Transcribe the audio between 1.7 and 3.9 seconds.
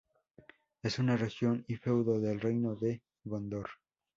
feudo del reino de Gondor.